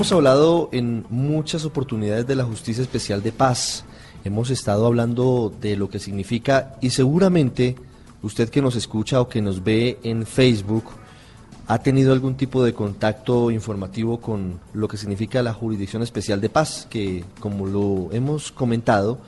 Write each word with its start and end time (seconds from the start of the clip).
Hemos 0.00 0.12
hablado 0.12 0.70
en 0.72 1.04
muchas 1.10 1.66
oportunidades 1.66 2.26
de 2.26 2.34
la 2.34 2.44
Justicia 2.44 2.80
Especial 2.80 3.22
de 3.22 3.32
Paz. 3.32 3.84
Hemos 4.24 4.48
estado 4.48 4.86
hablando 4.86 5.52
de 5.60 5.76
lo 5.76 5.90
que 5.90 5.98
significa 5.98 6.78
y 6.80 6.88
seguramente 6.88 7.76
usted 8.22 8.48
que 8.48 8.62
nos 8.62 8.76
escucha 8.76 9.20
o 9.20 9.28
que 9.28 9.42
nos 9.42 9.62
ve 9.62 9.98
en 10.02 10.24
Facebook 10.24 10.84
ha 11.66 11.80
tenido 11.80 12.14
algún 12.14 12.34
tipo 12.34 12.64
de 12.64 12.72
contacto 12.72 13.50
informativo 13.50 14.22
con 14.22 14.58
lo 14.72 14.88
que 14.88 14.96
significa 14.96 15.42
la 15.42 15.52
Jurisdicción 15.52 16.02
Especial 16.02 16.40
de 16.40 16.48
Paz, 16.48 16.86
que 16.88 17.22
como 17.38 17.66
lo 17.66 18.08
hemos 18.10 18.52
comentado, 18.52 19.18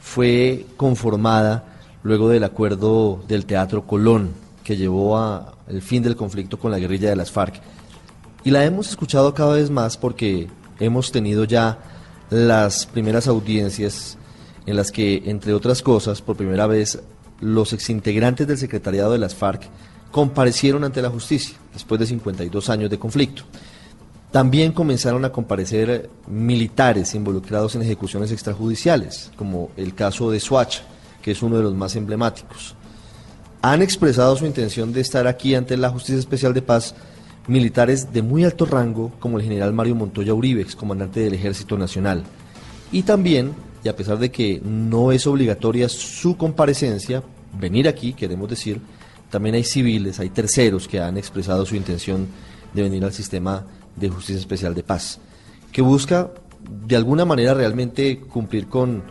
fue 0.00 0.64
conformada 0.78 1.76
luego 2.02 2.30
del 2.30 2.44
acuerdo 2.44 3.22
del 3.28 3.44
Teatro 3.44 3.86
Colón, 3.86 4.30
que 4.64 4.78
llevó 4.78 5.18
a 5.18 5.52
el 5.68 5.82
fin 5.82 6.02
del 6.02 6.16
conflicto 6.16 6.58
con 6.58 6.70
la 6.70 6.78
guerrilla 6.78 7.10
de 7.10 7.16
las 7.16 7.30
FARC. 7.30 7.60
Y 8.46 8.52
la 8.52 8.64
hemos 8.64 8.88
escuchado 8.90 9.34
cada 9.34 9.54
vez 9.54 9.70
más 9.70 9.96
porque 9.96 10.46
hemos 10.78 11.10
tenido 11.10 11.42
ya 11.42 11.80
las 12.30 12.86
primeras 12.86 13.26
audiencias 13.26 14.18
en 14.66 14.76
las 14.76 14.92
que, 14.92 15.24
entre 15.26 15.52
otras 15.52 15.82
cosas, 15.82 16.22
por 16.22 16.36
primera 16.36 16.68
vez, 16.68 17.00
los 17.40 17.72
exintegrantes 17.72 18.46
del 18.46 18.56
secretariado 18.56 19.10
de 19.10 19.18
las 19.18 19.34
FARC 19.34 19.64
comparecieron 20.12 20.84
ante 20.84 21.02
la 21.02 21.10
justicia 21.10 21.56
después 21.72 21.98
de 21.98 22.06
52 22.06 22.70
años 22.70 22.88
de 22.88 23.00
conflicto. 23.00 23.42
También 24.30 24.70
comenzaron 24.70 25.24
a 25.24 25.32
comparecer 25.32 26.08
militares 26.28 27.16
involucrados 27.16 27.74
en 27.74 27.82
ejecuciones 27.82 28.30
extrajudiciales, 28.30 29.32
como 29.34 29.70
el 29.76 29.92
caso 29.92 30.30
de 30.30 30.38
Swatch, 30.38 30.82
que 31.20 31.32
es 31.32 31.42
uno 31.42 31.56
de 31.56 31.64
los 31.64 31.74
más 31.74 31.96
emblemáticos. 31.96 32.76
Han 33.62 33.82
expresado 33.82 34.36
su 34.36 34.46
intención 34.46 34.92
de 34.92 35.00
estar 35.00 35.26
aquí 35.26 35.56
ante 35.56 35.76
la 35.76 35.90
Justicia 35.90 36.20
Especial 36.20 36.54
de 36.54 36.62
Paz 36.62 36.94
militares 37.48 38.12
de 38.12 38.22
muy 38.22 38.44
alto 38.44 38.66
rango, 38.66 39.12
como 39.20 39.38
el 39.38 39.44
general 39.44 39.72
Mario 39.72 39.94
Montoya 39.94 40.34
Uribe, 40.34 40.64
comandante 40.76 41.20
del 41.20 41.34
Ejército 41.34 41.78
Nacional. 41.78 42.24
Y 42.92 43.02
también, 43.02 43.52
y 43.84 43.88
a 43.88 43.96
pesar 43.96 44.18
de 44.18 44.30
que 44.30 44.60
no 44.64 45.12
es 45.12 45.26
obligatoria 45.26 45.88
su 45.88 46.36
comparecencia, 46.36 47.22
venir 47.58 47.88
aquí, 47.88 48.12
queremos 48.12 48.48
decir, 48.48 48.80
también 49.30 49.54
hay 49.54 49.64
civiles, 49.64 50.20
hay 50.20 50.30
terceros 50.30 50.88
que 50.88 51.00
han 51.00 51.16
expresado 51.16 51.66
su 51.66 51.76
intención 51.76 52.26
de 52.72 52.82
venir 52.82 53.04
al 53.04 53.12
sistema 53.12 53.64
de 53.96 54.08
justicia 54.08 54.40
especial 54.40 54.74
de 54.74 54.82
paz, 54.82 55.18
que 55.72 55.82
busca 55.82 56.30
de 56.86 56.96
alguna 56.96 57.24
manera 57.24 57.54
realmente 57.54 58.18
cumplir 58.18 58.68
con 58.68 59.04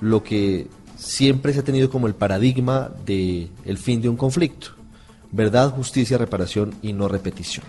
lo 0.00 0.22
que 0.22 0.66
siempre 0.96 1.52
se 1.52 1.60
ha 1.60 1.64
tenido 1.64 1.90
como 1.90 2.06
el 2.06 2.14
paradigma 2.14 2.90
del 3.04 3.50
el 3.64 3.78
fin 3.78 4.00
de 4.02 4.08
un 4.08 4.16
conflicto, 4.16 4.68
verdad, 5.30 5.70
justicia, 5.70 6.18
reparación 6.18 6.74
y 6.82 6.92
no 6.92 7.08
repetición. 7.08 7.64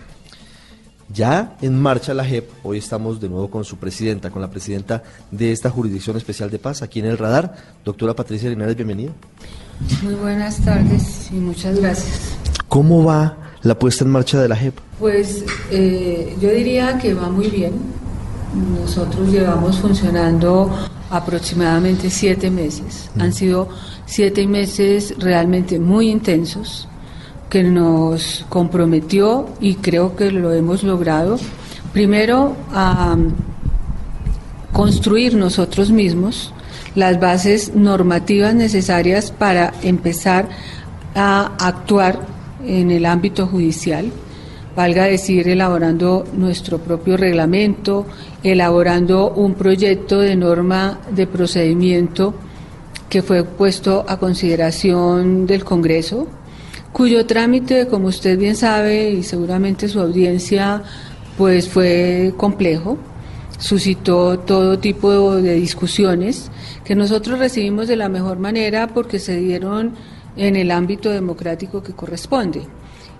Ya 1.12 1.56
en 1.60 1.80
marcha 1.80 2.14
la 2.14 2.24
JEP, 2.24 2.48
hoy 2.62 2.78
estamos 2.78 3.20
de 3.20 3.28
nuevo 3.28 3.50
con 3.50 3.64
su 3.64 3.76
presidenta, 3.76 4.30
con 4.30 4.40
la 4.40 4.48
presidenta 4.48 5.02
de 5.30 5.52
esta 5.52 5.68
Jurisdicción 5.68 6.16
Especial 6.16 6.50
de 6.50 6.58
Paz, 6.58 6.82
aquí 6.82 7.00
en 7.00 7.06
el 7.06 7.18
radar, 7.18 7.54
doctora 7.84 8.14
Patricia 8.14 8.48
Linares, 8.48 8.74
bienvenida. 8.74 9.12
Muy 10.02 10.14
buenas 10.14 10.64
tardes 10.64 11.28
y 11.30 11.34
muchas 11.34 11.78
gracias. 11.78 12.36
¿Cómo 12.68 13.04
va 13.04 13.36
la 13.62 13.78
puesta 13.78 14.04
en 14.04 14.10
marcha 14.10 14.40
de 14.40 14.48
la 14.48 14.56
JEP? 14.56 14.78
Pues 14.98 15.44
eh, 15.70 16.36
yo 16.40 16.50
diría 16.50 16.96
que 16.98 17.12
va 17.12 17.28
muy 17.28 17.48
bien. 17.48 17.74
Nosotros 18.80 19.28
llevamos 19.30 19.78
funcionando 19.78 20.70
aproximadamente 21.10 22.08
siete 22.08 22.50
meses. 22.50 23.10
Han 23.18 23.32
sido 23.32 23.68
siete 24.06 24.46
meses 24.46 25.14
realmente 25.18 25.78
muy 25.78 26.10
intensos 26.10 26.88
que 27.54 27.62
nos 27.62 28.44
comprometió 28.48 29.46
y 29.60 29.76
creo 29.76 30.16
que 30.16 30.32
lo 30.32 30.52
hemos 30.52 30.82
logrado. 30.82 31.38
Primero, 31.92 32.56
a 32.72 33.16
construir 34.72 35.36
nosotros 35.36 35.92
mismos 35.92 36.52
las 36.96 37.20
bases 37.20 37.76
normativas 37.76 38.56
necesarias 38.56 39.30
para 39.30 39.72
empezar 39.84 40.48
a 41.14 41.52
actuar 41.64 42.26
en 42.66 42.90
el 42.90 43.06
ámbito 43.06 43.46
judicial, 43.46 44.10
valga 44.74 45.04
decir, 45.04 45.46
elaborando 45.46 46.24
nuestro 46.36 46.78
propio 46.78 47.16
reglamento, 47.16 48.04
elaborando 48.42 49.30
un 49.30 49.54
proyecto 49.54 50.18
de 50.18 50.34
norma 50.34 50.98
de 51.12 51.28
procedimiento 51.28 52.34
que 53.08 53.22
fue 53.22 53.44
puesto 53.44 54.04
a 54.08 54.16
consideración 54.16 55.46
del 55.46 55.62
Congreso, 55.62 56.26
cuyo 56.94 57.26
trámite, 57.26 57.88
como 57.88 58.06
usted 58.06 58.38
bien 58.38 58.54
sabe 58.54 59.10
y 59.10 59.24
seguramente 59.24 59.88
su 59.88 59.98
audiencia, 59.98 60.80
pues 61.36 61.68
fue 61.68 62.32
complejo, 62.36 62.96
suscitó 63.58 64.38
todo 64.38 64.78
tipo 64.78 65.34
de 65.34 65.54
discusiones 65.54 66.52
que 66.84 66.94
nosotros 66.94 67.40
recibimos 67.40 67.88
de 67.88 67.96
la 67.96 68.08
mejor 68.08 68.38
manera 68.38 68.86
porque 68.86 69.18
se 69.18 69.36
dieron 69.38 69.94
en 70.36 70.54
el 70.54 70.70
ámbito 70.70 71.10
democrático 71.10 71.82
que 71.82 71.92
corresponde. 71.92 72.62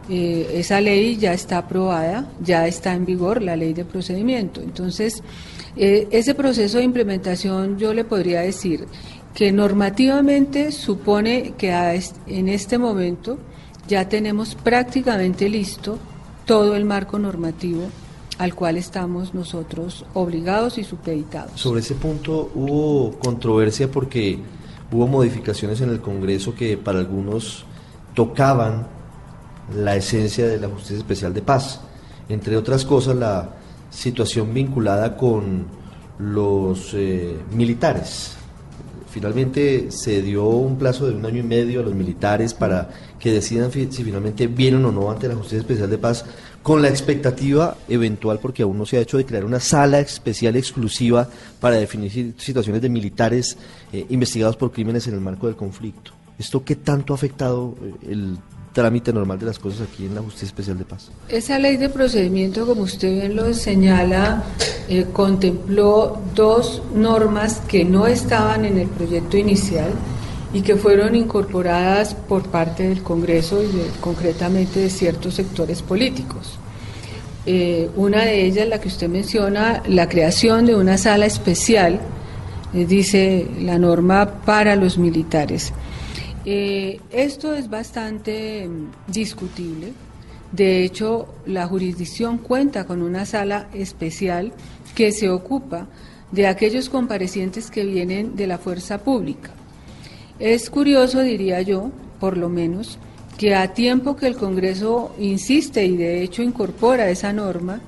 Eh, 0.09 0.51
esa 0.55 0.81
ley 0.81 1.17
ya 1.17 1.33
está 1.33 1.59
aprobada, 1.59 2.31
ya 2.41 2.69
está 2.69 2.95
en 2.95 3.05
vigor 3.05 3.43
la 3.43 3.57
ley 3.57 3.73
de 3.73 3.84
procedimiento. 3.84 4.61
Entonces, 4.61 5.21
eh, 5.77 6.07
ese 6.13 6.37
proceso 6.37 6.79
de 6.79 6.84
implementación 6.84 7.77
yo 7.77 7.93
le 7.93 8.05
podría 8.05 8.43
decir 8.43 8.87
que 9.34 9.51
normativamente 9.51 10.71
supone 10.71 11.55
que 11.59 11.73
en 12.29 12.49
este 12.49 12.79
momento 12.79 13.37
ya 13.89 14.09
tenemos 14.09 14.55
prácticamente 14.55 15.49
listo 15.49 15.99
todo 16.47 16.77
el 16.77 16.84
marco 16.84 17.19
normativo 17.19 17.89
al 18.39 18.55
cual 18.55 18.77
estamos 18.77 19.34
nosotros 19.34 20.05
obligados 20.15 20.78
y 20.78 20.84
supeditados. 20.84 21.61
Sobre 21.61 21.81
ese 21.81 21.95
punto 21.95 22.50
hubo 22.55 23.19
controversia 23.19 23.91
porque 23.91 24.39
hubo 24.91 25.06
modificaciones 25.06 25.81
en 25.81 25.91
el 25.91 26.00
Congreso 26.00 26.55
que 26.55 26.77
para 26.77 26.99
algunos 26.99 27.65
tocaban 28.15 28.87
la 29.75 29.97
esencia 29.97 30.47
de 30.47 30.59
la 30.59 30.69
Justicia 30.69 30.99
Especial 30.99 31.33
de 31.33 31.43
Paz, 31.43 31.81
entre 32.28 32.56
otras 32.56 32.84
cosas 32.84 33.16
la 33.16 33.55
situación 33.91 34.53
vinculada 34.53 35.16
con 35.16 35.66
los 36.19 36.93
eh, 36.95 37.37
militares. 37.53 38.37
Finalmente 39.15 39.93
se 39.93 40.23
dio 40.23 40.45
un 40.45 40.77
plazo 40.77 41.07
de 41.07 41.15
un 41.15 41.25
año 41.25 41.39
y 41.39 41.45
medio 41.45 41.79
a 41.79 41.83
los 41.85 41.95
militares 41.95 42.53
para 42.53 42.91
que 43.21 43.31
decidan 43.31 43.71
si 43.71 43.87
finalmente 43.87 44.49
vienen 44.49 44.85
o 44.85 44.91
no 44.91 45.09
ante 45.09 45.29
la 45.29 45.37
Justicia 45.37 45.61
Especial 45.61 45.89
de 45.89 45.99
Paz, 45.99 46.25
con 46.65 46.83
la 46.83 46.89
expectativa 46.89 47.77
eventual, 47.89 48.41
porque 48.41 48.65
aún 48.65 48.77
no 48.77 48.85
se 48.85 48.97
ha 48.97 49.01
hecho, 49.03 49.17
de 49.17 49.25
crear 49.25 49.45
una 49.45 49.61
sala 49.61 50.01
especial 50.01 50.57
exclusiva 50.57 51.29
para 51.61 51.77
definir 51.77 52.35
situaciones 52.39 52.83
de 52.83 52.89
militares 52.89 53.57
eh, 53.93 54.05
investigados 54.09 54.57
por 54.57 54.73
crímenes 54.73 55.07
en 55.07 55.15
el 55.15 55.21
marco 55.21 55.47
del 55.47 55.55
conflicto. 55.55 56.11
¿Esto 56.37 56.65
qué 56.65 56.75
tanto 56.75 57.13
ha 57.13 57.17
afectado 57.17 57.77
eh, 57.85 58.11
el 58.11 58.37
trámite 58.75 59.12
normal 59.12 59.39
de 59.39 59.47
las 59.47 59.59
cosas 59.59 59.89
aquí 59.91 60.04
en 60.04 60.15
la 60.15 60.21
Justicia 60.21 60.47
Especial 60.47 60.77
de 60.77 60.84
Paz? 60.84 61.09
Esa 61.28 61.59
ley 61.59 61.78
de 61.78 61.89
procedimiento, 61.89 62.66
como 62.66 62.83
usted 62.83 63.10
bien 63.10 63.37
lo 63.37 63.54
señala, 63.54 64.43
eh, 64.89 65.07
contempló 65.13 66.21
dos 66.34 66.83
normas 66.95 67.63
que 67.66 67.84
no 67.84 68.07
estaban 68.07 68.66
en 68.66 68.77
el 68.77 68.89
proyecto 68.89 69.39
inicial 69.39 69.93
y 70.53 70.60
que 70.60 70.77
fueron 70.77 71.15
incorporadas 71.15 72.15
por 72.15 72.43
parte 72.45 72.89
del 72.89 73.03
Congreso 73.03 73.63
y 73.63 73.69
concretamente 74.01 74.81
de 74.81 74.91
ciertos 74.91 75.34
sectores 75.34 75.81
políticos. 75.81 76.59
Eh, 77.47 77.91
una 77.97 78.25
de 78.25 78.45
ellas, 78.45 78.69
la 78.69 78.81
que 78.81 78.89
usted 78.89 79.09
menciona, 79.09 79.83
la 79.87 80.09
creación 80.09 80.66
de 80.66 80.75
una 80.75 80.98
sala 80.98 81.27
especial, 81.27 82.01
eh, 82.72 82.87
dice 82.87 83.48
la 83.60 83.78
norma, 83.78 84.41
para 84.45 84.77
los 84.77 84.98
militares. 84.98 85.72
Eh, 86.45 87.01
esto 87.11 87.55
es 87.55 87.71
bastante 87.71 88.69
mm, 88.69 89.13
discutible. 89.13 89.93
De 90.53 90.85
hecho, 90.85 91.35
la 91.47 91.67
jurisdicción 91.67 92.39
cuenta 92.39 92.87
con 92.87 93.03
una 93.03 93.27
sala 93.27 93.69
especial 93.73 94.53
que 94.95 95.11
se 95.11 95.31
ocupa 95.31 95.89
de 96.31 96.47
aquellos 96.47 96.89
comparecientes 96.89 97.71
que 97.71 97.85
vienen 97.85 98.37
de 98.37 98.47
la 98.47 98.59
fuerza 98.59 98.99
pública. 98.99 99.51
Es 100.39 100.69
curioso, 100.71 101.21
diría 101.21 101.63
yo, 101.63 101.91
por 102.21 102.37
lo 102.37 102.49
menos, 102.49 102.99
que 103.39 103.55
a 103.55 103.73
tiempo 103.73 104.17
que 104.17 104.27
el 104.27 104.37
Congreso 104.37 105.15
insiste 105.19 105.85
y 105.85 105.97
de 105.97 106.23
hecho 106.23 106.43
incorpora 106.43 107.11
esa 107.11 107.33
norma, 107.33 107.81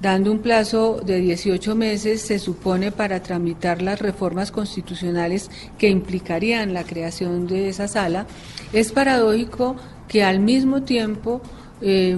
dando 0.00 0.30
un 0.30 0.38
plazo 0.38 1.00
de 1.04 1.20
18 1.20 1.74
meses, 1.74 2.22
se 2.22 2.38
supone 2.38 2.92
para 2.92 3.22
tramitar 3.22 3.82
las 3.82 4.00
reformas 4.00 4.50
constitucionales 4.52 5.50
que 5.76 5.88
implicarían 5.88 6.72
la 6.72 6.84
creación 6.84 7.46
de 7.46 7.68
esa 7.68 7.88
sala, 7.88 8.26
es 8.72 8.92
paradójico 8.92 9.76
que 10.06 10.22
al 10.22 10.40
mismo 10.40 10.82
tiempo 10.82 11.40
eh, 11.80 12.16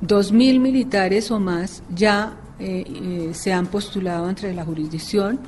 dos 0.00 0.32
mil 0.32 0.60
militares 0.60 1.30
o 1.30 1.40
más 1.40 1.82
ya 1.94 2.36
eh, 2.60 2.84
eh, 2.86 3.30
se 3.34 3.52
han 3.52 3.66
postulado 3.66 4.28
entre 4.28 4.52
la 4.52 4.64
jurisdicción, 4.64 5.38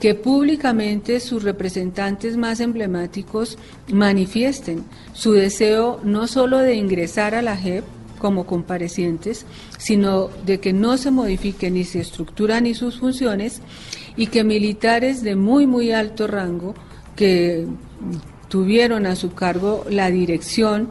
que 0.00 0.16
públicamente 0.16 1.20
sus 1.20 1.44
representantes 1.44 2.36
más 2.36 2.58
emblemáticos 2.58 3.56
manifiesten 3.92 4.84
su 5.12 5.32
deseo 5.32 6.00
no 6.02 6.26
solo 6.26 6.58
de 6.58 6.74
ingresar 6.74 7.36
a 7.36 7.42
la 7.42 7.56
JEP, 7.56 7.84
como 8.26 8.44
comparecientes, 8.44 9.46
sino 9.78 10.26
de 10.44 10.58
que 10.58 10.72
no 10.72 10.98
se 10.98 11.12
modifique 11.12 11.70
ni 11.70 11.84
su 11.84 12.00
estructura 12.00 12.60
ni 12.60 12.74
sus 12.74 12.98
funciones 12.98 13.62
y 14.16 14.26
que 14.26 14.42
militares 14.42 15.22
de 15.22 15.36
muy, 15.36 15.68
muy 15.68 15.92
alto 15.92 16.26
rango 16.26 16.74
que 17.14 17.68
tuvieron 18.48 19.06
a 19.06 19.14
su 19.14 19.32
cargo 19.32 19.86
la 19.88 20.10
dirección 20.10 20.88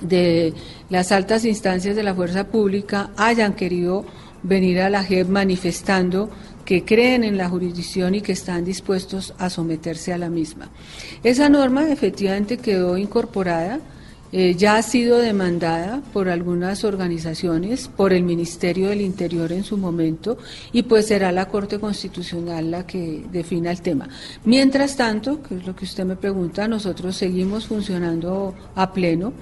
de 0.00 0.54
las 0.90 1.10
altas 1.10 1.44
instancias 1.44 1.96
de 1.96 2.04
la 2.04 2.14
fuerza 2.14 2.46
pública 2.46 3.10
hayan 3.16 3.54
querido 3.54 4.04
venir 4.44 4.80
a 4.80 4.90
la 4.90 5.02
JEP 5.02 5.26
manifestando 5.26 6.30
que 6.64 6.84
creen 6.84 7.24
en 7.24 7.36
la 7.36 7.48
jurisdicción 7.48 8.14
y 8.14 8.20
que 8.20 8.30
están 8.30 8.64
dispuestos 8.64 9.34
a 9.38 9.50
someterse 9.50 10.12
a 10.12 10.18
la 10.18 10.30
misma. 10.30 10.70
Esa 11.24 11.48
norma 11.48 11.90
efectivamente 11.90 12.58
quedó 12.58 12.96
incorporada 12.96 13.80
eh, 14.36 14.56
ya 14.56 14.74
ha 14.74 14.82
sido 14.82 15.18
demandada 15.18 16.02
por 16.12 16.28
algunas 16.28 16.82
organizaciones, 16.82 17.86
por 17.86 18.12
el 18.12 18.24
Ministerio 18.24 18.88
del 18.88 19.00
Interior 19.00 19.52
en 19.52 19.62
su 19.62 19.76
momento, 19.76 20.38
y 20.72 20.82
pues 20.82 21.06
será 21.06 21.30
la 21.30 21.46
Corte 21.46 21.78
Constitucional 21.78 22.68
la 22.68 22.84
que 22.84 23.22
defina 23.30 23.70
el 23.70 23.80
tema. 23.80 24.08
Mientras 24.44 24.96
tanto, 24.96 25.40
que 25.40 25.54
es 25.54 25.64
lo 25.64 25.76
que 25.76 25.84
usted 25.84 26.04
me 26.04 26.16
pregunta, 26.16 26.66
nosotros 26.66 27.14
seguimos 27.14 27.68
funcionando 27.68 28.56
a 28.74 28.92
pleno. 28.92 29.34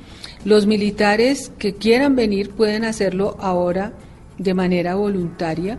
Los 0.44 0.66
militares 0.66 1.50
que 1.58 1.72
quieran 1.72 2.14
venir 2.14 2.50
pueden 2.50 2.84
hacerlo 2.84 3.38
ahora 3.40 3.94
de 4.36 4.52
manera 4.52 4.94
voluntaria 4.94 5.78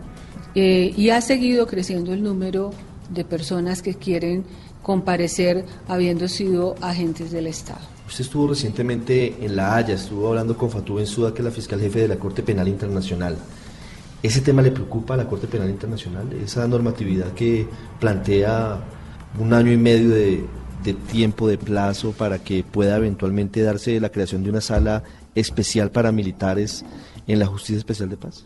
eh, 0.56 0.92
y 0.96 1.10
ha 1.10 1.20
seguido 1.20 1.68
creciendo 1.68 2.12
el 2.12 2.24
número 2.24 2.72
de 3.10 3.24
personas 3.24 3.80
que 3.80 3.94
quieren 3.94 4.44
comparecer 4.82 5.64
habiendo 5.86 6.26
sido 6.26 6.74
agentes 6.80 7.30
del 7.30 7.46
Estado. 7.46 7.93
Usted 8.14 8.26
estuvo 8.26 8.46
recientemente 8.46 9.44
en 9.44 9.56
La 9.56 9.74
Haya, 9.74 9.94
estuvo 9.96 10.28
hablando 10.28 10.56
con 10.56 10.70
Fatou 10.70 10.98
Bensouda, 10.98 11.34
que 11.34 11.40
es 11.40 11.44
la 11.44 11.50
fiscal 11.50 11.80
jefe 11.80 11.98
de 11.98 12.06
la 12.06 12.14
Corte 12.14 12.44
Penal 12.44 12.68
Internacional. 12.68 13.36
¿Ese 14.22 14.40
tema 14.40 14.62
le 14.62 14.70
preocupa 14.70 15.14
a 15.14 15.16
la 15.16 15.26
Corte 15.26 15.48
Penal 15.48 15.68
Internacional? 15.68 16.32
Esa 16.34 16.68
normatividad 16.68 17.32
que 17.32 17.66
plantea 17.98 18.78
un 19.36 19.52
año 19.52 19.72
y 19.72 19.78
medio 19.78 20.10
de, 20.10 20.44
de 20.84 20.94
tiempo, 20.94 21.48
de 21.48 21.58
plazo, 21.58 22.12
para 22.12 22.38
que 22.38 22.62
pueda 22.62 22.98
eventualmente 22.98 23.62
darse 23.62 23.98
la 23.98 24.10
creación 24.10 24.44
de 24.44 24.50
una 24.50 24.60
sala 24.60 25.02
especial 25.34 25.90
para 25.90 26.12
militares 26.12 26.84
en 27.26 27.40
la 27.40 27.46
Justicia 27.46 27.78
Especial 27.78 28.10
de 28.10 28.16
Paz. 28.16 28.44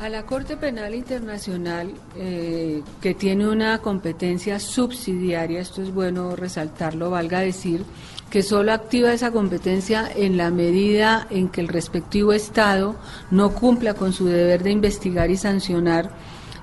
A 0.00 0.08
la 0.08 0.22
Corte 0.22 0.56
Penal 0.56 0.94
Internacional, 0.94 1.92
eh, 2.16 2.82
que 3.02 3.12
tiene 3.12 3.46
una 3.46 3.80
competencia 3.80 4.58
subsidiaria, 4.58 5.60
esto 5.60 5.82
es 5.82 5.92
bueno 5.92 6.34
resaltarlo, 6.36 7.10
valga 7.10 7.40
decir, 7.40 7.84
que 8.30 8.42
solo 8.42 8.72
activa 8.72 9.12
esa 9.12 9.30
competencia 9.30 10.10
en 10.16 10.38
la 10.38 10.50
medida 10.50 11.26
en 11.28 11.50
que 11.50 11.60
el 11.60 11.68
respectivo 11.68 12.32
Estado 12.32 12.96
no 13.30 13.50
cumpla 13.50 13.92
con 13.92 14.14
su 14.14 14.24
deber 14.24 14.62
de 14.62 14.70
investigar 14.70 15.30
y 15.30 15.36
sancionar 15.36 16.12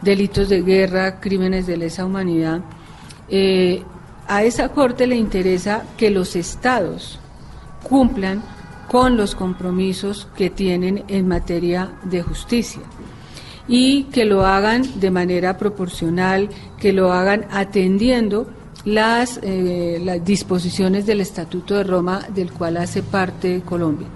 delitos 0.01 0.49
de 0.49 0.63
guerra, 0.63 1.19
crímenes 1.19 1.67
de 1.67 1.77
lesa 1.77 2.05
humanidad. 2.05 2.61
Eh, 3.29 3.83
a 4.27 4.41
esa 4.45 4.69
Corte 4.69 5.05
le 5.05 5.15
interesa 5.15 5.83
que 5.95 6.09
los 6.09 6.35
Estados 6.35 7.19
cumplan 7.83 8.41
con 8.87 9.15
los 9.15 9.35
compromisos 9.35 10.27
que 10.35 10.49
tienen 10.49 11.03
en 11.07 11.27
materia 11.27 11.91
de 12.03 12.23
justicia 12.23 12.81
y 13.67 14.03
que 14.05 14.25
lo 14.25 14.45
hagan 14.45 14.99
de 14.99 15.11
manera 15.11 15.57
proporcional, 15.57 16.49
que 16.79 16.93
lo 16.93 17.11
hagan 17.11 17.45
atendiendo 17.51 18.47
las, 18.85 19.39
eh, 19.43 19.99
las 20.03 20.23
disposiciones 20.23 21.05
del 21.05 21.21
Estatuto 21.21 21.75
de 21.75 21.83
Roma 21.83 22.21
del 22.33 22.51
cual 22.51 22.77
hace 22.77 23.03
parte 23.03 23.61
Colombia. 23.65 24.07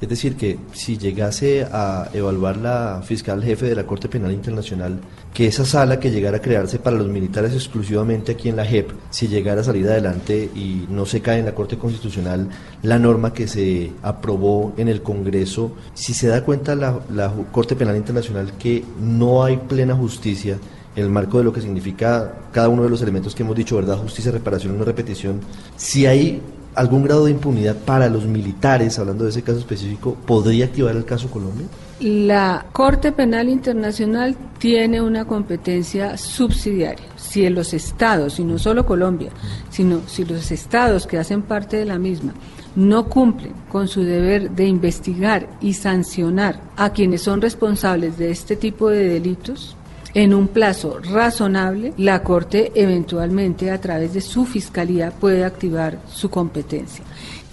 Es 0.00 0.08
decir, 0.08 0.36
que 0.36 0.58
si 0.72 0.96
llegase 0.96 1.66
a 1.70 2.08
evaluar 2.14 2.56
la 2.56 3.02
fiscal 3.04 3.42
jefe 3.42 3.66
de 3.66 3.74
la 3.74 3.84
Corte 3.84 4.08
Penal 4.08 4.32
Internacional, 4.32 4.98
que 5.34 5.46
esa 5.46 5.64
sala 5.64 6.00
que 6.00 6.10
llegara 6.10 6.38
a 6.38 6.42
crearse 6.42 6.78
para 6.78 6.96
los 6.96 7.08
militares 7.08 7.52
exclusivamente 7.54 8.32
aquí 8.32 8.48
en 8.48 8.56
la 8.56 8.64
JEP, 8.64 8.90
si 9.10 9.28
llegara 9.28 9.60
a 9.60 9.64
salir 9.64 9.86
adelante 9.88 10.50
y 10.54 10.86
no 10.88 11.06
se 11.06 11.20
cae 11.20 11.38
en 11.38 11.46
la 11.46 11.54
Corte 11.54 11.78
Constitucional 11.78 12.48
la 12.82 12.98
norma 12.98 13.32
que 13.32 13.46
se 13.46 13.92
aprobó 14.02 14.72
en 14.76 14.88
el 14.88 15.02
Congreso, 15.02 15.72
si 15.94 16.14
se 16.14 16.26
da 16.26 16.44
cuenta 16.44 16.74
la, 16.74 16.98
la 17.12 17.32
Corte 17.52 17.76
Penal 17.76 17.96
Internacional 17.96 18.54
que 18.58 18.84
no 19.00 19.44
hay 19.44 19.56
plena 19.56 19.94
justicia, 19.94 20.58
en 20.96 21.04
el 21.04 21.10
marco 21.10 21.38
de 21.38 21.44
lo 21.44 21.52
que 21.52 21.60
significa 21.60 22.34
cada 22.52 22.68
uno 22.68 22.82
de 22.82 22.90
los 22.90 23.00
elementos 23.00 23.34
que 23.34 23.42
hemos 23.42 23.56
dicho, 23.56 23.76
verdad, 23.76 23.96
justicia, 23.98 24.32
reparación, 24.32 24.76
no 24.76 24.84
repetición, 24.84 25.40
si 25.76 26.06
hay 26.06 26.42
algún 26.74 27.04
grado 27.04 27.26
de 27.26 27.32
impunidad 27.32 27.76
para 27.76 28.08
los 28.08 28.26
militares, 28.26 28.98
hablando 28.98 29.24
de 29.24 29.30
ese 29.30 29.42
caso 29.42 29.58
específico, 29.58 30.16
podría 30.26 30.66
activar 30.66 30.96
el 30.96 31.04
caso 31.04 31.30
Colombia? 31.30 31.66
La 32.00 32.64
Corte 32.72 33.12
Penal 33.12 33.50
Internacional 33.50 34.34
tiene 34.58 35.02
una 35.02 35.26
competencia 35.26 36.16
subsidiaria. 36.16 37.04
Si 37.16 37.44
en 37.44 37.54
los 37.54 37.74
estados, 37.74 38.38
y 38.40 38.44
no 38.44 38.58
solo 38.58 38.86
Colombia, 38.86 39.30
sino 39.68 40.00
si 40.06 40.24
los 40.24 40.50
estados 40.50 41.06
que 41.06 41.18
hacen 41.18 41.42
parte 41.42 41.76
de 41.76 41.84
la 41.84 41.98
misma 41.98 42.32
no 42.74 43.06
cumplen 43.06 43.52
con 43.68 43.86
su 43.88 44.02
deber 44.02 44.50
de 44.52 44.66
investigar 44.66 45.48
y 45.60 45.74
sancionar 45.74 46.60
a 46.76 46.90
quienes 46.90 47.22
son 47.22 47.42
responsables 47.42 48.16
de 48.16 48.30
este 48.30 48.56
tipo 48.56 48.88
de 48.88 49.06
delitos, 49.06 49.76
en 50.14 50.34
un 50.34 50.48
plazo 50.48 50.98
razonable, 50.98 51.92
la 51.96 52.22
Corte 52.22 52.72
eventualmente 52.74 53.70
a 53.70 53.80
través 53.80 54.14
de 54.14 54.20
su 54.20 54.44
fiscalía 54.44 55.10
puede 55.10 55.44
activar 55.44 56.00
su 56.08 56.30
competencia 56.30 57.04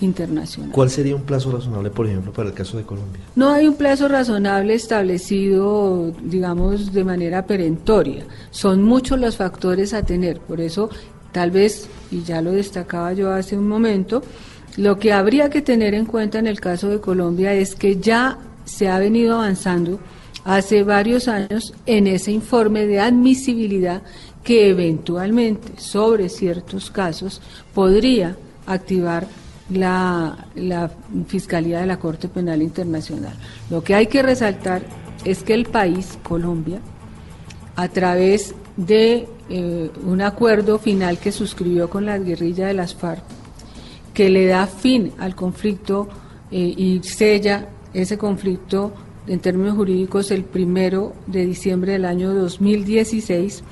internacional. 0.01 0.71
¿Cuál 0.71 0.89
sería 0.89 1.15
un 1.15 1.23
plazo 1.23 1.51
razonable, 1.51 1.89
por 1.89 2.07
ejemplo, 2.07 2.31
para 2.31 2.49
el 2.49 2.55
caso 2.55 2.77
de 2.77 2.83
Colombia? 2.83 3.21
No 3.35 3.49
hay 3.49 3.67
un 3.67 3.75
plazo 3.75 4.07
razonable 4.07 4.73
establecido, 4.73 6.11
digamos, 6.23 6.93
de 6.93 7.03
manera 7.03 7.45
perentoria. 7.45 8.25
Son 8.51 8.83
muchos 8.83 9.19
los 9.19 9.37
factores 9.37 9.93
a 9.93 10.03
tener. 10.03 10.39
Por 10.39 10.61
eso, 10.61 10.89
tal 11.31 11.51
vez, 11.51 11.87
y 12.11 12.23
ya 12.23 12.41
lo 12.41 12.51
destacaba 12.51 13.13
yo 13.13 13.31
hace 13.31 13.57
un 13.57 13.67
momento, 13.67 14.23
lo 14.77 14.99
que 14.99 15.13
habría 15.13 15.49
que 15.49 15.61
tener 15.61 15.93
en 15.93 16.05
cuenta 16.05 16.39
en 16.39 16.47
el 16.47 16.59
caso 16.59 16.89
de 16.89 16.99
Colombia 16.99 17.53
es 17.53 17.75
que 17.75 17.97
ya 17.97 18.37
se 18.65 18.89
ha 18.89 18.99
venido 18.99 19.35
avanzando 19.35 19.99
hace 20.43 20.83
varios 20.83 21.27
años 21.27 21.73
en 21.85 22.07
ese 22.07 22.31
informe 22.31 22.85
de 22.85 22.99
admisibilidad 22.99 24.01
que 24.43 24.69
eventualmente 24.69 25.73
sobre 25.77 26.29
ciertos 26.29 26.89
casos 26.89 27.41
podría 27.73 28.37
activar 28.65 29.27
la, 29.69 30.37
Fiscalía 31.27 31.81
de 31.81 31.85
la 31.85 31.99
Corte 31.99 32.29
Penal 32.29 32.61
Internacional. 32.61 33.33
Lo 33.69 33.83
que 33.83 33.95
hay 33.95 34.07
que 34.07 34.21
resaltar 34.21 34.83
es 35.25 35.43
que 35.43 35.53
el 35.53 35.65
país, 35.65 36.17
Colombia, 36.23 36.79
a 37.75 37.89
través 37.89 38.55
de 38.77 39.27
eh, 39.49 39.91
un 40.05 40.21
acuerdo 40.21 40.79
final 40.79 41.17
que 41.17 41.31
suscribió 41.31 41.89
con 41.89 42.05
la 42.05 42.17
guerrilla 42.17 42.67
de 42.67 42.73
las 42.73 42.95
FARC, 42.95 43.23
que 44.13 44.29
le 44.29 44.45
da 44.45 44.67
fin 44.67 45.11
al 45.19 45.35
conflicto 45.35 46.07
eh, 46.51 46.73
y 46.77 47.01
sella 47.03 47.67
ese 47.93 48.17
conflicto 48.17 48.93
en 49.27 49.39
términos 49.39 49.75
jurídicos 49.75 50.31
el 50.31 50.43
primero 50.43 51.13
de 51.27 51.45
diciembre 51.45 51.93
del 51.93 52.05
año 52.05 52.33
2016, 52.33 53.63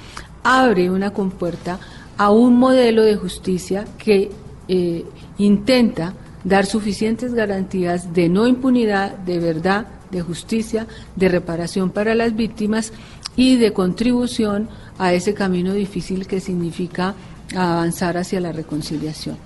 abre 0.43 0.89
una 0.89 1.11
compuerta 1.11 1.79
a 2.17 2.31
un 2.31 2.57
modelo 2.57 3.03
de 3.03 3.15
justicia 3.15 3.85
que 3.97 4.31
eh, 4.67 5.05
intenta 5.37 6.13
dar 6.43 6.65
suficientes 6.65 7.33
garantías 7.33 8.13
de 8.13 8.29
no 8.29 8.47
impunidad, 8.47 9.17
de 9.17 9.39
verdad, 9.39 9.87
de 10.11 10.21
justicia, 10.21 10.87
de 11.15 11.29
reparación 11.29 11.89
para 11.89 12.15
las 12.15 12.35
víctimas 12.35 12.93
y 13.35 13.57
de 13.57 13.73
contribución 13.73 14.69
a 14.97 15.13
ese 15.13 15.33
camino 15.33 15.73
difícil 15.73 16.27
que 16.27 16.39
significa 16.39 17.15
avanzar 17.55 18.17
hacia 18.17 18.39
la 18.39 18.51
reconciliación. 18.51 19.37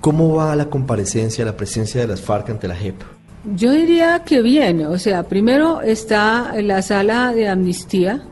¿Cómo 0.00 0.34
va 0.34 0.54
la 0.56 0.70
comparecencia, 0.70 1.44
la 1.44 1.56
presencia 1.56 2.00
de 2.00 2.06
las 2.06 2.20
FARC 2.20 2.50
ante 2.50 2.68
la 2.68 2.76
JEP? 2.76 3.19
Yo 3.44 3.72
diría 3.72 4.22
que 4.24 4.42
bien, 4.42 4.84
o 4.84 4.98
sea, 4.98 5.22
primero 5.22 5.80
está 5.80 6.52
la 6.60 6.82
sala 6.82 7.32
de 7.32 7.48
amnistía 7.48 8.22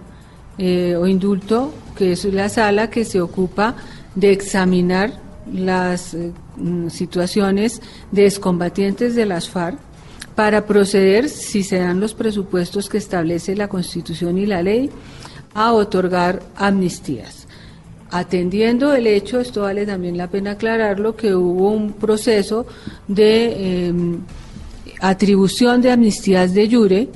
eh, 0.58 0.96
o 0.96 1.06
indulto, 1.06 1.72
que 1.96 2.12
es 2.12 2.24
la 2.26 2.50
sala 2.50 2.90
que 2.90 3.06
se 3.06 3.20
ocupa 3.20 3.74
de 4.14 4.32
examinar 4.32 5.12
las 5.50 6.12
eh, 6.12 6.32
mm, 6.56 6.88
situaciones 6.88 7.80
de 8.12 8.26
excombatientes 8.26 9.14
de 9.14 9.24
las 9.24 9.48
FARC 9.48 9.78
para 10.34 10.66
proceder, 10.66 11.28
si 11.30 11.62
se 11.62 11.78
dan 11.78 12.00
los 12.00 12.14
presupuestos 12.14 12.88
que 12.88 12.98
establece 12.98 13.56
la 13.56 13.68
Constitución 13.68 14.36
y 14.36 14.44
la 14.44 14.62
ley, 14.62 14.90
a 15.54 15.72
otorgar 15.72 16.42
amnistías. 16.54 17.46
Atendiendo 18.10 18.94
el 18.94 19.06
hecho, 19.06 19.40
esto 19.40 19.62
vale 19.62 19.86
también 19.86 20.16
la 20.16 20.28
pena 20.28 20.52
aclararlo, 20.52 21.16
que 21.16 21.34
hubo 21.34 21.70
un 21.70 21.92
proceso 21.92 22.66
de 23.08 23.88
em, 23.88 24.20
atribución 25.00 25.83
de 25.83 25.93
amnistías 25.93 26.55
de 26.55 26.71
jure 26.71 27.09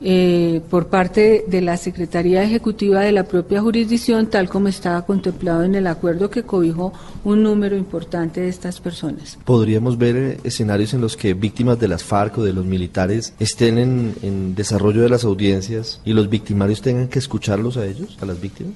eh, 0.00 0.60
por 0.70 0.86
parte 0.86 1.44
de 1.48 1.60
la 1.60 1.76
Secretaría 1.76 2.44
Ejecutiva 2.44 3.00
de 3.00 3.10
la 3.10 3.24
propia 3.24 3.60
jurisdicción, 3.60 4.28
tal 4.28 4.48
como 4.48 4.68
estaba 4.68 5.04
contemplado 5.04 5.64
en 5.64 5.74
el 5.74 5.88
acuerdo 5.88 6.30
que 6.30 6.44
cobijó 6.44 6.92
un 7.24 7.42
número 7.42 7.76
importante 7.76 8.40
de 8.40 8.48
estas 8.48 8.80
personas. 8.80 9.36
¿Podríamos 9.44 9.98
ver 9.98 10.16
eh, 10.16 10.40
escenarios 10.44 10.94
en 10.94 11.00
los 11.00 11.16
que 11.16 11.34
víctimas 11.34 11.80
de 11.80 11.88
las 11.88 12.04
FARC 12.04 12.38
o 12.38 12.44
de 12.44 12.52
los 12.52 12.64
militares 12.64 13.34
estén 13.40 13.78
en, 13.78 14.14
en 14.22 14.54
desarrollo 14.54 15.02
de 15.02 15.08
las 15.08 15.24
audiencias 15.24 16.00
y 16.04 16.12
los 16.12 16.30
victimarios 16.30 16.80
tengan 16.80 17.08
que 17.08 17.18
escucharlos 17.18 17.76
a 17.76 17.84
ellos, 17.84 18.16
a 18.20 18.26
las 18.26 18.40
víctimas? 18.40 18.74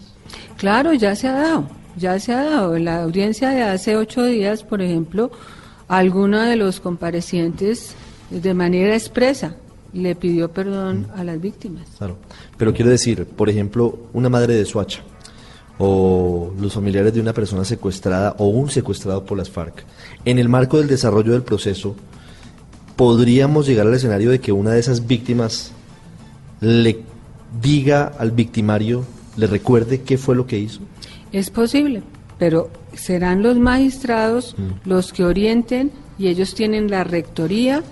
Claro, 0.56 0.92
ya 0.92 1.14
se 1.14 1.28
ha 1.28 1.34
dado, 1.34 1.66
ya 1.96 2.18
se 2.18 2.32
ha 2.32 2.42
dado. 2.42 2.74
En 2.74 2.84
la 2.84 3.04
audiencia 3.04 3.50
de 3.50 3.62
hace 3.62 3.96
ocho 3.96 4.24
días, 4.24 4.64
por 4.64 4.82
ejemplo, 4.82 5.30
alguno 5.86 6.40
de 6.40 6.56
los 6.56 6.80
comparecientes 6.80 7.94
de 8.40 8.54
manera 8.54 8.94
expresa 8.94 9.56
le 9.92 10.14
pidió 10.14 10.50
perdón 10.50 11.06
a 11.14 11.24
las 11.24 11.40
víctimas. 11.40 11.86
Claro. 11.98 12.16
Pero 12.56 12.72
quiero 12.72 12.90
decir, 12.90 13.26
por 13.26 13.50
ejemplo, 13.50 13.98
una 14.12 14.28
madre 14.28 14.54
de 14.54 14.64
Suacha 14.64 15.02
o 15.78 16.52
los 16.60 16.74
familiares 16.74 17.12
de 17.12 17.20
una 17.20 17.32
persona 17.32 17.64
secuestrada 17.64 18.36
o 18.38 18.46
un 18.46 18.70
secuestrado 18.70 19.24
por 19.24 19.36
las 19.36 19.50
FARC, 19.50 19.84
en 20.24 20.38
el 20.38 20.48
marco 20.48 20.78
del 20.78 20.88
desarrollo 20.88 21.32
del 21.32 21.42
proceso, 21.42 21.96
podríamos 22.96 23.66
llegar 23.66 23.86
al 23.86 23.94
escenario 23.94 24.30
de 24.30 24.40
que 24.40 24.52
una 24.52 24.70
de 24.70 24.80
esas 24.80 25.06
víctimas 25.06 25.72
le 26.60 27.02
diga 27.60 28.12
al 28.18 28.30
victimario, 28.30 29.04
le 29.36 29.46
recuerde 29.46 30.02
qué 30.02 30.18
fue 30.18 30.36
lo 30.36 30.46
que 30.46 30.58
hizo. 30.58 30.80
Es 31.32 31.50
posible, 31.50 32.02
pero 32.38 32.70
serán 32.94 33.42
los 33.42 33.58
magistrados 33.58 34.54
los 34.84 35.12
que 35.12 35.24
orienten 35.24 35.90
y 36.18 36.28
ellos 36.28 36.54
tienen 36.54 36.90
la 36.90 37.04
rectoría 37.04 37.82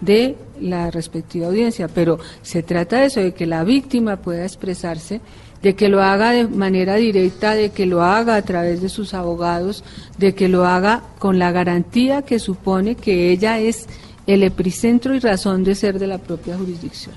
de 0.00 0.36
la 0.60 0.90
respectiva 0.90 1.46
audiencia, 1.46 1.88
pero 1.88 2.18
se 2.42 2.62
trata 2.62 3.00
de 3.00 3.06
eso, 3.06 3.20
de 3.20 3.34
que 3.34 3.46
la 3.46 3.64
víctima 3.64 4.16
pueda 4.16 4.44
expresarse, 4.44 5.20
de 5.62 5.74
que 5.74 5.88
lo 5.88 6.02
haga 6.02 6.30
de 6.30 6.46
manera 6.46 6.96
directa, 6.96 7.54
de 7.54 7.70
que 7.70 7.86
lo 7.86 8.02
haga 8.02 8.36
a 8.36 8.42
través 8.42 8.82
de 8.82 8.88
sus 8.88 9.14
abogados, 9.14 9.84
de 10.18 10.34
que 10.34 10.48
lo 10.48 10.66
haga 10.66 11.02
con 11.18 11.38
la 11.38 11.50
garantía 11.50 12.22
que 12.22 12.38
supone 12.38 12.94
que 12.94 13.30
ella 13.30 13.58
es 13.58 13.86
el 14.26 14.42
epicentro 14.42 15.14
y 15.14 15.18
razón 15.18 15.64
de 15.64 15.74
ser 15.74 15.98
de 15.98 16.06
la 16.06 16.18
propia 16.18 16.56
jurisdicción. 16.56 17.14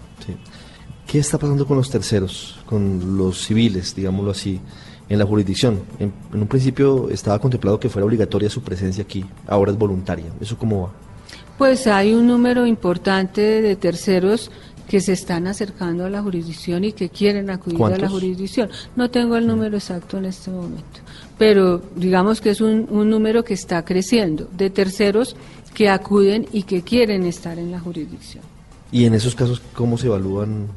¿Qué 1.05 1.17
está 1.17 1.39
pasando 1.39 1.65
con 1.65 1.77
los 1.77 1.89
terceros, 1.89 2.59
con 2.67 3.17
los 3.17 3.43
civiles, 3.43 3.95
digámoslo 3.95 4.29
así, 4.29 4.59
en 5.09 5.17
la 5.17 5.25
jurisdicción? 5.25 5.81
En, 5.97 6.13
en 6.31 6.41
un 6.41 6.47
principio 6.47 7.09
estaba 7.09 7.39
contemplado 7.39 7.79
que 7.79 7.89
fuera 7.89 8.05
obligatoria 8.05 8.47
su 8.47 8.61
presencia 8.61 9.03
aquí, 9.03 9.25
ahora 9.47 9.71
es 9.71 9.77
voluntaria. 9.77 10.31
¿Eso 10.39 10.55
cómo 10.55 10.83
va? 10.83 11.08
Pues 11.59 11.87
hay 11.87 12.13
un 12.13 12.25
número 12.25 12.65
importante 12.65 13.61
de 13.61 13.75
terceros 13.75 14.49
que 14.87 15.01
se 15.01 15.11
están 15.11 15.45
acercando 15.45 16.05
a 16.05 16.09
la 16.09 16.21
jurisdicción 16.21 16.85
y 16.85 16.93
que 16.93 17.09
quieren 17.09 17.49
acudir 17.49 17.83
a 17.83 17.97
la 17.97 18.09
jurisdicción. 18.09 18.69
No 18.95 19.11
tengo 19.11 19.35
el 19.35 19.45
número 19.45 19.75
exacto 19.75 20.17
en 20.17 20.25
este 20.25 20.51
momento, 20.51 21.01
pero 21.37 21.81
digamos 21.97 22.39
que 22.39 22.51
es 22.51 22.61
un, 22.61 22.87
un 22.89 23.09
número 23.09 23.43
que 23.43 23.55
está 23.55 23.83
creciendo 23.83 24.47
de 24.55 24.69
terceros 24.69 25.35
que 25.73 25.89
acuden 25.89 26.47
y 26.53 26.63
que 26.63 26.81
quieren 26.81 27.25
estar 27.25 27.59
en 27.59 27.71
la 27.71 27.79
jurisdicción. 27.81 28.43
Y 28.89 29.03
en 29.03 29.13
esos 29.13 29.35
casos, 29.35 29.61
¿cómo 29.73 29.97
se 29.97 30.07
evalúan 30.07 30.69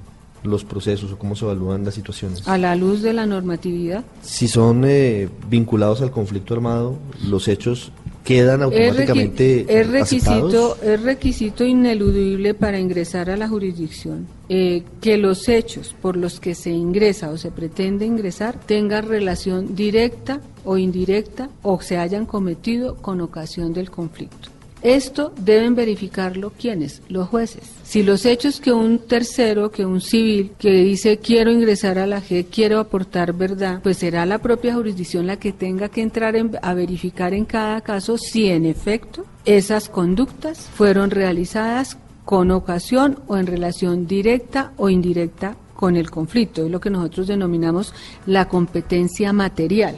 los 0.43 0.65
procesos 0.65 1.13
o 1.13 1.17
cómo 1.17 1.37
se 1.37 1.45
evalúan 1.45 1.85
las 1.85 1.95
situaciones? 1.95 2.47
A 2.49 2.59
la 2.59 2.75
luz 2.75 3.03
de 3.03 3.13
la 3.13 3.25
normatividad, 3.25 4.03
Si 4.21 4.49
son 4.49 4.83
eh, 4.85 5.29
vinculados 5.49 6.03
al 6.03 6.11
conflicto 6.11 6.55
armado, 6.55 6.99
los 7.25 7.47
hechos 7.47 7.93
quedan 8.25 8.63
automáticamente 8.63 9.67
es 9.69 9.89
requisito, 9.89 10.77
es 10.83 11.03
requisito 11.03 11.65
ineludible 11.65 12.55
para 12.55 12.79
ingresar 12.79 13.31
a 13.31 13.37
la 13.37 13.49
jurisdicción 13.49 14.27
eh, 14.49 14.85
que 15.01 15.17
los 15.19 15.49
hechos 15.49 15.95
por 16.01 16.17
los 16.17 16.39
que 16.39 16.55
se 16.55 16.71
ingresa 16.71 17.31
o 17.31 17.39
se 17.39 17.51
pretende 17.51 18.07
ingresar 18.07 18.59
tengan 18.61 19.09
relación 19.09 19.75
directa 19.75 20.41
o 20.65 20.79
indirecta 20.79 21.51
o 21.63 21.81
se 21.81 21.99
hayan 21.99 22.27
cometido 22.27 22.97
con 22.97 23.21
ocasión 23.21 23.73
del 23.73 23.91
conflicto. 23.91 24.52
Esto 24.83 25.33
deben 25.37 25.75
verificarlo 25.75 26.53
quienes, 26.59 27.03
los 27.09 27.29
jueces. 27.29 27.63
Si 27.85 28.03
los 28.03 28.27
hechos 28.27 28.61
que 28.61 28.73
un 28.73 28.99
tercero, 28.99 29.71
que 29.71 29.87
un 29.87 30.01
civil, 30.01 30.53
que 30.59 30.71
dice 30.73 31.19
quiero 31.19 31.53
ingresar 31.53 31.99
a 31.99 32.07
la 32.07 32.21
G, 32.21 32.47
quiero 32.51 32.81
aportar 32.81 33.33
verdad, 33.33 33.81
pues 33.83 33.99
será 33.99 34.27
la 34.27 34.39
propia 34.39 34.75
jurisdicción 34.75 35.27
la 35.27 35.39
que 35.39 35.53
tenga 35.53 35.89
que 35.89 36.03
entrar 36.03 36.35
en- 36.37 36.59
a 36.63 36.75
verificar 36.75 37.33
en 37.33 37.45
cada 37.45 37.81
caso 37.83 38.19
si 38.19 38.49
en 38.49 38.67
efecto 38.67 39.25
esas 39.45 39.89
conductas 39.89 40.59
fueron 40.75 41.11
realizadas 41.11 41.97
con 42.25 42.51
ocasión 42.51 43.21
o 43.27 43.37
en 43.37 43.47
relación 43.47 44.07
directa 44.07 44.73
o 44.77 44.89
indirecta 44.89 45.57
con 45.75 45.97
el 45.97 46.11
conflicto, 46.11 46.65
es 46.65 46.71
lo 46.71 46.81
que 46.81 46.91
nosotros 46.91 47.27
denominamos 47.27 47.93
la 48.27 48.47
competencia 48.49 49.33
material. 49.33 49.97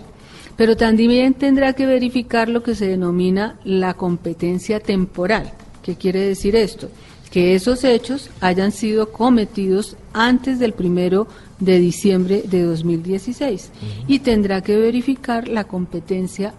Pero 0.56 0.76
también 0.76 1.34
tendrá 1.34 1.72
que 1.72 1.86
verificar 1.86 2.48
lo 2.48 2.62
que 2.62 2.74
se 2.74 2.86
denomina 2.86 3.58
la 3.64 3.94
competencia 3.94 4.80
temporal. 4.80 5.52
¿Qué 5.82 5.96
quiere 5.96 6.20
decir 6.20 6.54
esto? 6.56 6.88
Que 7.30 7.54
esos 7.54 7.82
hechos 7.82 8.30
hayan 8.40 8.70
sido 8.70 9.10
cometidos 9.10 9.96
antes 10.12 10.58
del 10.60 10.72
primero 10.72 11.26
de 11.58 11.78
diciembre 11.78 12.42
de 12.44 12.62
2016 12.62 13.70
y 14.06 14.20
tendrá 14.20 14.60
que 14.60 14.76
verificar 14.76 15.48
la 15.48 15.64
competencia 15.64 16.54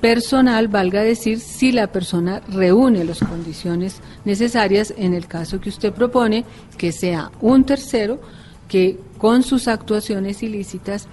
personal, 0.00 0.68
valga 0.68 1.02
decir, 1.02 1.40
si 1.40 1.72
la 1.72 1.88
persona 1.88 2.40
reúne 2.48 3.04
las 3.04 3.20
condiciones 3.20 4.00
necesarias 4.24 4.94
en 4.96 5.14
el 5.14 5.26
caso 5.26 5.60
que 5.60 5.68
usted 5.68 5.92
propone, 5.92 6.44
que 6.78 6.92
sea 6.92 7.30
un 7.40 7.64
tercero 7.64 8.20
que 8.68 8.98
con 9.18 9.42
sus 9.42 9.68
actuaciones 9.68 10.42
ilícitas 10.42 11.06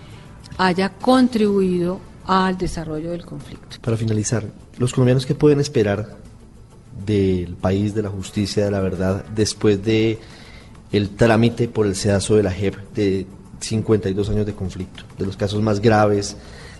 haya 0.57 0.89
contribuido 0.89 1.99
al 2.27 2.57
desarrollo 2.57 3.11
del 3.11 3.25
conflicto. 3.25 3.77
Para 3.81 3.97
finalizar, 3.97 4.43
los 4.77 4.93
colombianos 4.93 5.25
qué 5.25 5.33
pueden 5.33 5.59
esperar 5.59 6.17
del 7.05 7.55
país, 7.55 7.95
de 7.95 8.03
la 8.03 8.09
justicia, 8.09 8.65
de 8.65 8.71
la 8.71 8.81
verdad, 8.81 9.25
después 9.33 9.83
de 9.83 10.19
el 10.91 11.09
trámite 11.11 11.67
por 11.67 11.85
el 11.85 11.95
sedazo 11.95 12.35
de 12.35 12.43
la 12.43 12.51
JEP 12.51 12.75
de 12.93 13.25
52 13.61 14.29
años 14.29 14.45
de 14.45 14.53
conflicto, 14.53 15.03
de 15.17 15.25
los 15.25 15.37
casos 15.37 15.61
más 15.61 15.79
graves, 15.79 16.35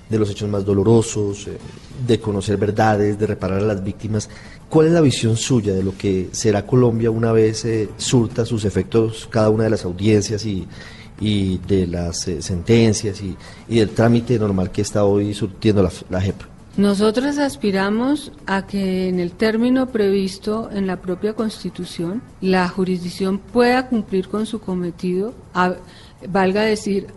de 0.10 0.20
los 0.20 0.30
hechos 0.30 0.50
más 0.50 0.66
dolorosos, 0.66 1.48
eh, 1.48 1.58
de 2.06 2.20
conocer 2.20 2.58
verdades, 2.58 3.18
de 3.18 3.27
reparar 3.27 3.60
a 3.60 3.66
las 3.66 3.84
víctimas. 3.84 4.30
¿Cuál 4.70 4.88
es 4.88 4.94
la 4.94 5.01
visión 5.01 5.38
suya 5.38 5.74
de 5.74 5.84
lo 5.84 5.98
que 5.98 6.30
será 6.32 6.66
Colombia 6.66 7.10
una 7.10 7.32
vez 7.32 7.63
eh, 7.66 7.89
surta 7.98 8.46
sus 8.46 8.66
efectos 8.66 9.27
cada 9.32 9.50
una 9.50 9.63
de 9.63 9.70
las 9.70 9.86
audiencias 9.86 10.46
y, 10.46 10.68
y 11.20 11.58
de 11.60 11.88
las 11.88 12.28
eh, 12.28 12.42
sentencias 12.42 13.22
y, 13.22 13.36
y 13.68 13.80
del 13.80 13.90
trámite 13.90 14.38
normal 14.40 14.72
que 14.72 14.82
está 14.82 15.04
hoy 15.06 15.34
surtiendo 15.34 15.82
la, 15.84 15.92
la 16.10 16.22
JEP? 16.22 16.36
Nosotros 16.78 17.40
aspiramos 17.40 18.32
a 18.46 18.68
que 18.68 19.10
en 19.10 19.20
el 19.20 19.32
término 19.32 19.88
previsto 19.88 20.70
en 20.72 20.86
la 20.86 20.98
propia 20.98 21.34
Constitución 21.34 22.22
la 22.40 22.68
jurisdicción 22.70 23.40
pueda 23.40 23.88
cumplir 23.88 24.28
con 24.28 24.46
su 24.46 24.60
cometido, 24.60 25.34
a- 25.56 25.74
valga 26.30 26.62
decir, 26.62 27.08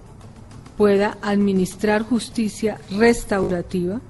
pueda 0.78 1.18
administrar 1.20 2.02
justicia 2.02 2.80
restaurativa, 2.96 4.00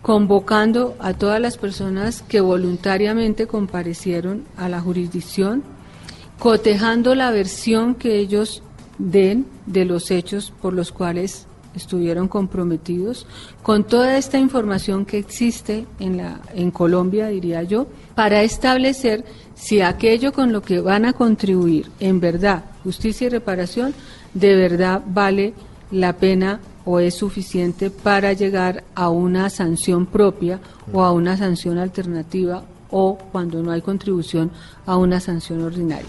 convocando 0.00 0.96
a 0.98 1.12
todas 1.12 1.40
las 1.40 1.58
personas 1.58 2.22
que 2.22 2.40
voluntariamente 2.40 3.46
comparecieron 3.46 4.44
a 4.56 4.70
la 4.70 4.80
jurisdicción, 4.80 5.62
cotejando 6.38 7.14
la 7.14 7.30
versión 7.30 7.94
que 7.94 8.18
ellos 8.18 8.62
den 9.00 9.46
de 9.66 9.84
los 9.84 10.10
hechos 10.10 10.52
por 10.60 10.74
los 10.74 10.92
cuales 10.92 11.46
estuvieron 11.74 12.28
comprometidos, 12.28 13.26
con 13.62 13.84
toda 13.84 14.18
esta 14.18 14.38
información 14.38 15.04
que 15.04 15.18
existe 15.18 15.86
en, 16.00 16.16
la, 16.16 16.40
en 16.54 16.70
Colombia, 16.70 17.28
diría 17.28 17.62
yo, 17.62 17.86
para 18.14 18.42
establecer 18.42 19.24
si 19.54 19.80
aquello 19.80 20.32
con 20.32 20.52
lo 20.52 20.62
que 20.62 20.80
van 20.80 21.04
a 21.04 21.12
contribuir 21.12 21.90
en 22.00 22.20
verdad, 22.20 22.64
justicia 22.82 23.26
y 23.26 23.30
reparación, 23.30 23.94
de 24.34 24.56
verdad 24.56 25.02
vale 25.06 25.54
la 25.90 26.14
pena 26.14 26.60
o 26.84 26.98
es 26.98 27.14
suficiente 27.14 27.90
para 27.90 28.32
llegar 28.32 28.84
a 28.94 29.10
una 29.10 29.50
sanción 29.50 30.06
propia 30.06 30.60
o 30.92 31.02
a 31.02 31.12
una 31.12 31.36
sanción 31.36 31.78
alternativa 31.78 32.64
o 32.90 33.16
cuando 33.16 33.62
no 33.62 33.70
hay 33.70 33.82
contribución 33.82 34.50
a 34.86 34.96
una 34.96 35.20
sanción 35.20 35.62
ordinaria. 35.62 36.08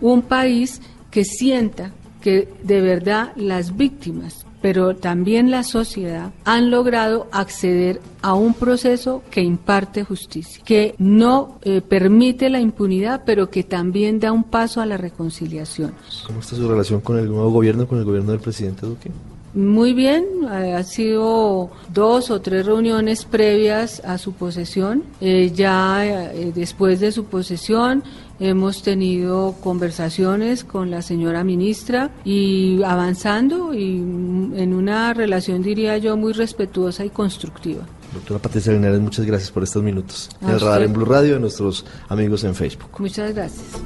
Un 0.00 0.22
país 0.22 0.80
que 1.10 1.24
sienta 1.24 1.92
que 2.28 2.46
de 2.62 2.82
verdad 2.82 3.32
las 3.36 3.74
víctimas 3.74 4.44
pero 4.60 4.96
también 4.96 5.52
la 5.52 5.62
sociedad 5.62 6.32
han 6.44 6.68
logrado 6.72 7.28
acceder 7.30 8.00
a 8.22 8.34
un 8.34 8.54
proceso 8.54 9.22
que 9.30 9.40
imparte 9.40 10.02
justicia, 10.02 10.60
que 10.64 10.96
no 10.98 11.60
eh, 11.62 11.80
permite 11.80 12.50
la 12.50 12.58
impunidad, 12.60 13.22
pero 13.24 13.50
que 13.50 13.62
también 13.62 14.18
da 14.18 14.32
un 14.32 14.42
paso 14.42 14.80
a 14.80 14.86
la 14.86 14.96
reconciliación. 14.96 15.94
¿Cómo 16.26 16.40
está 16.40 16.56
su 16.56 16.68
relación 16.68 17.00
con 17.00 17.20
el 17.20 17.28
nuevo 17.28 17.52
gobierno, 17.52 17.86
con 17.86 17.98
el 17.98 18.04
gobierno 18.04 18.32
del 18.32 18.40
presidente 18.40 18.84
Duque? 18.84 19.12
Muy 19.54 19.94
bien, 19.94 20.24
eh, 20.52 20.74
ha 20.74 20.82
sido 20.82 21.70
dos 21.94 22.32
o 22.32 22.40
tres 22.40 22.66
reuniones 22.66 23.24
previas 23.24 24.02
a 24.04 24.18
su 24.18 24.32
posesión. 24.32 25.04
Eh, 25.20 25.52
ya 25.54 26.32
después 26.52 26.98
de 26.98 27.12
su 27.12 27.26
posesión 27.26 28.02
hemos 28.40 28.82
tenido 28.82 29.54
conversaciones 29.60 30.64
con 30.64 30.90
la 30.90 31.02
señora 31.02 31.44
ministra 31.44 32.10
y 32.24 32.82
avanzando 32.82 33.74
y 33.74 33.98
mm, 33.98 34.58
en 34.58 34.74
una 34.74 35.14
relación 35.14 35.62
diría 35.62 35.98
yo 35.98 36.16
muy 36.16 36.32
respetuosa 36.32 37.04
y 37.04 37.10
constructiva. 37.10 37.84
Doctora 38.12 38.40
Patricia 38.40 38.72
Linares, 38.72 39.00
muchas 39.00 39.26
gracias 39.26 39.50
por 39.50 39.62
estos 39.62 39.82
minutos. 39.82 40.30
En 40.40 40.50
el 40.50 40.60
radar 40.60 40.82
en 40.82 40.92
Blue 40.92 41.04
Radio 41.04 41.36
a 41.36 41.38
nuestros 41.38 41.84
amigos 42.08 42.42
en 42.44 42.54
Facebook. 42.54 42.90
Muchas 42.98 43.34
gracias. 43.34 43.82